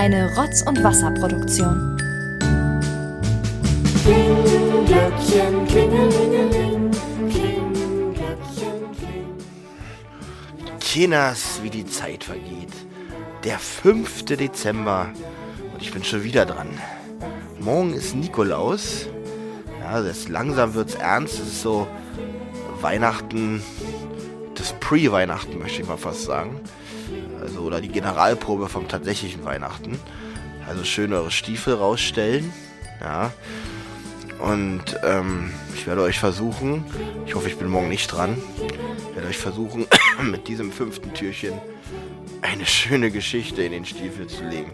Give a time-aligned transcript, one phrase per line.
[0.00, 1.96] Eine Rotz- und Wasserproduktion.
[4.86, 6.90] Glöckchen, klingelingeling,
[7.28, 10.78] kling, Glöckchen, kling.
[10.78, 12.72] Kinders, wie die Zeit vergeht.
[13.42, 14.24] Der 5.
[14.26, 15.10] Dezember
[15.74, 16.68] und ich bin schon wieder dran.
[17.58, 19.06] Morgen ist Nikolaus.
[19.80, 21.40] Ja, das langsam wird's ernst.
[21.40, 21.88] Es ist so
[22.80, 23.64] Weihnachten,
[24.54, 26.60] das Pre-Weihnachten möchte ich mal fast sagen.
[27.48, 29.98] Also oder die Generalprobe vom tatsächlichen Weihnachten.
[30.68, 32.52] Also schön eure Stiefel rausstellen.
[33.00, 33.32] Ja.
[34.38, 36.84] Und ähm, ich werde euch versuchen,
[37.26, 38.36] ich hoffe, ich bin morgen nicht dran,
[39.14, 39.86] werde euch versuchen,
[40.22, 41.54] mit diesem fünften Türchen
[42.42, 44.70] eine schöne Geschichte in den Stiefel zu legen.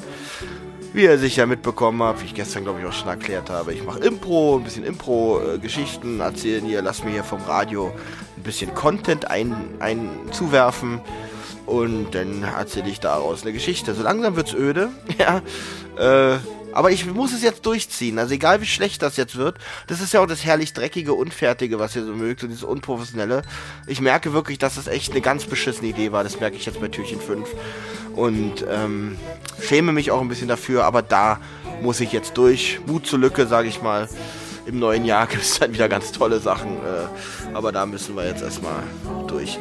[0.93, 3.85] Wie ihr sicher mitbekommen habt, wie ich gestern glaube ich auch schon erklärt habe, ich
[3.85, 7.93] mache Impro, ein bisschen Impro-Geschichten erzählen hier, lasst mir hier vom Radio
[8.37, 11.01] ein bisschen Content ein, einzuwerfen
[11.67, 13.95] und dann erzähle ich daraus eine Geschichte.
[13.95, 15.43] So langsam wird's öde, ja.
[15.97, 16.39] Äh,
[16.73, 18.19] aber ich muss es jetzt durchziehen.
[18.19, 21.79] Also egal wie schlecht das jetzt wird, das ist ja auch das herrlich dreckige, unfertige,
[21.79, 23.43] was ihr so mögt, so dieses unprofessionelle.
[23.87, 26.25] Ich merke wirklich, dass das echt eine ganz beschissene Idee war.
[26.25, 27.49] Das merke ich jetzt bei Türchen 5.
[28.17, 29.17] Und ähm,
[29.61, 31.39] schäme mich auch ein bisschen dafür, aber da
[31.81, 32.81] muss ich jetzt durch.
[32.87, 34.09] Mut zur Lücke, sage ich mal.
[34.67, 36.79] Im neuen Jahr gibt es dann wieder ganz tolle Sachen.
[36.79, 38.83] Äh, aber da müssen wir jetzt erstmal
[39.45, 39.59] durch.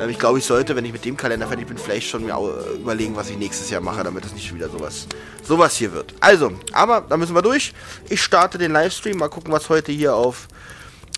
[0.00, 2.36] Ähm, ich glaube, ich sollte, wenn ich mit dem Kalender fertig bin, vielleicht schon mir
[2.74, 5.06] überlegen, was ich nächstes Jahr mache, damit es nicht schon wieder sowas,
[5.42, 6.14] sowas hier wird.
[6.20, 7.72] Also, aber da müssen wir durch.
[8.08, 9.18] Ich starte den Livestream.
[9.18, 10.48] Mal gucken, was heute hier auf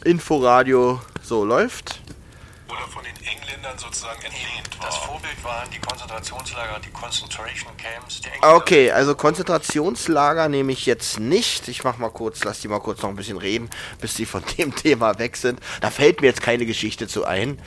[0.04, 2.00] Inforadio so läuft.
[3.62, 4.86] Engländern sozusagen entlehnt war.
[4.86, 8.20] Das Vorbild waren die Konzentrationslager, die Concentration Camps.
[8.20, 11.68] Die Engländer Okay, also Konzentrationslager nehme ich jetzt nicht.
[11.68, 14.42] Ich mach mal kurz, lass die mal kurz noch ein bisschen reden, bis die von
[14.58, 15.60] dem Thema weg sind.
[15.80, 17.60] Da fällt mir jetzt keine Geschichte zu ein.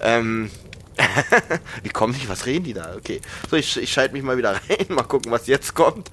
[0.00, 0.50] Ähm,
[1.82, 2.28] wie kommen die?
[2.28, 2.96] Was reden die da?
[2.96, 3.20] Okay.
[3.48, 4.86] So, ich, ich schalte mich mal wieder rein.
[4.88, 6.10] Mal gucken, was jetzt kommt.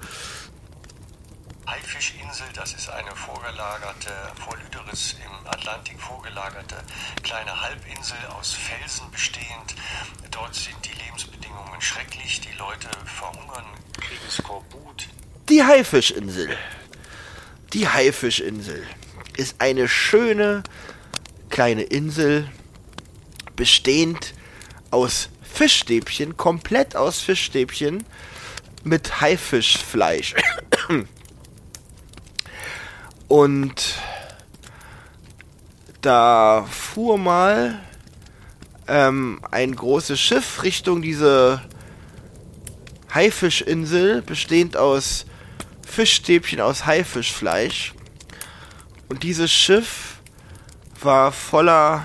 [1.66, 4.10] Haifischinsel, das ist eine vorgelagerte,
[4.44, 6.76] vor Lüderitz im Atlantik vorgelagerte
[7.22, 9.74] kleine Halbinsel aus Felsen bestehend.
[10.30, 13.64] Dort sind die Lebensbedingungen schrecklich, die Leute verhungern,
[14.00, 15.08] kriegen Skorbut.
[15.48, 16.56] Die Haifischinsel.
[17.72, 18.86] Die Haifischinsel
[19.36, 20.62] ist eine schöne
[21.50, 22.48] kleine Insel,
[23.56, 24.34] bestehend
[24.90, 28.04] aus Fischstäbchen, komplett aus Fischstäbchen
[28.84, 30.34] mit Haifischfleisch.
[33.28, 33.96] Und
[36.00, 37.80] da fuhr mal
[38.86, 41.60] ähm, ein großes Schiff Richtung diese
[43.12, 45.26] Haifischinsel, bestehend aus
[45.86, 47.94] Fischstäbchen aus Haifischfleisch.
[49.08, 50.20] Und dieses Schiff
[51.00, 52.04] war voller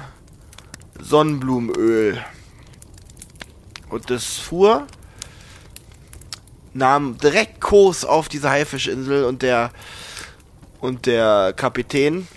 [1.00, 2.24] Sonnenblumenöl.
[3.90, 4.88] Und das fuhr,
[6.74, 9.72] nahm direkt Kurs auf diese Haifischinsel und der
[10.82, 12.28] und der Kapitän,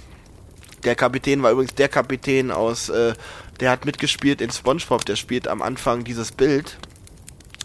[0.84, 3.14] der Kapitän war übrigens der Kapitän aus, äh,
[3.60, 6.76] der hat mitgespielt in SpongeBob, der spielt am Anfang dieses Bild.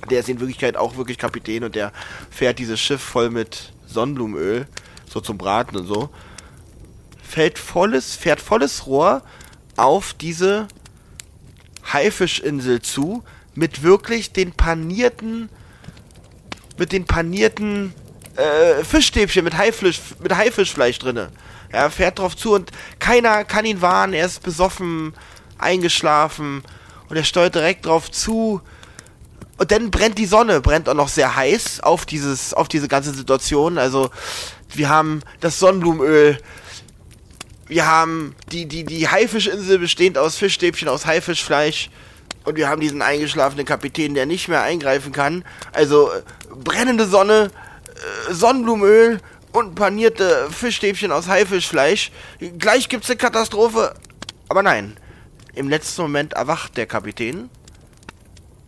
[0.09, 1.91] Der ist in Wirklichkeit auch wirklich Kapitän und der
[2.31, 4.67] fährt dieses Schiff voll mit Sonnenblumenöl,
[5.07, 6.09] so zum Braten und so.
[7.21, 9.21] Fällt volles, fährt volles Rohr
[9.75, 10.67] auf diese
[11.91, 13.23] Haifischinsel zu,
[13.53, 15.49] mit wirklich den panierten,
[16.77, 17.93] mit den panierten
[18.39, 21.29] äh, Fischstäbchen mit, Haifisch, mit Haifischfleisch drinne.
[21.69, 24.13] Er fährt drauf zu und keiner kann ihn warnen.
[24.13, 25.13] Er ist besoffen,
[25.57, 26.63] eingeschlafen
[27.09, 28.61] und er steuert direkt drauf zu.
[29.57, 33.13] Und dann brennt die Sonne, brennt auch noch sehr heiß auf dieses, auf diese ganze
[33.13, 33.77] Situation.
[33.77, 34.09] Also
[34.73, 36.39] wir haben das Sonnenblumenöl,
[37.67, 41.89] wir haben die, die, die Haifischinsel bestehend aus Fischstäbchen, aus Haifischfleisch.
[42.45, 45.43] Und wir haben diesen eingeschlafenen Kapitän, der nicht mehr eingreifen kann.
[45.71, 46.09] Also
[46.63, 47.51] brennende Sonne,
[48.29, 49.19] Sonnenblumenöl
[49.51, 52.11] und panierte Fischstäbchen aus Haifischfleisch.
[52.57, 53.93] Gleich gibt's eine Katastrophe.
[54.47, 54.97] Aber nein,
[55.53, 57.49] im letzten Moment erwacht der Kapitän,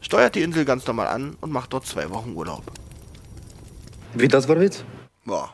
[0.01, 2.63] steuert die Insel ganz normal an und macht dort zwei Wochen Urlaub.
[4.13, 4.83] Wie das war Witz?
[5.25, 5.53] Boah.